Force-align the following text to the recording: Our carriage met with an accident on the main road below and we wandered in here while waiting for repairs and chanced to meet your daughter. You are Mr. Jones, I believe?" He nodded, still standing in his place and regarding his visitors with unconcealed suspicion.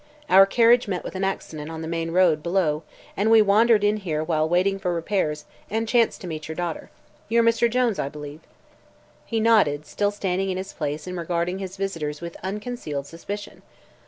Our 0.31 0.47
carriage 0.47 0.87
met 0.87 1.03
with 1.03 1.13
an 1.13 1.23
accident 1.23 1.69
on 1.69 1.83
the 1.83 1.87
main 1.87 2.09
road 2.09 2.41
below 2.41 2.81
and 3.15 3.29
we 3.29 3.43
wandered 3.43 3.83
in 3.83 3.97
here 3.97 4.23
while 4.23 4.49
waiting 4.49 4.79
for 4.79 4.91
repairs 4.91 5.45
and 5.69 5.87
chanced 5.87 6.21
to 6.21 6.27
meet 6.27 6.47
your 6.47 6.55
daughter. 6.55 6.89
You 7.29 7.39
are 7.39 7.43
Mr. 7.43 7.69
Jones, 7.69 7.99
I 7.99 8.09
believe?" 8.09 8.39
He 9.27 9.39
nodded, 9.39 9.85
still 9.85 10.09
standing 10.09 10.49
in 10.49 10.57
his 10.57 10.73
place 10.73 11.05
and 11.05 11.15
regarding 11.19 11.59
his 11.59 11.77
visitors 11.77 12.19
with 12.19 12.35
unconcealed 12.41 13.05
suspicion. 13.05 13.61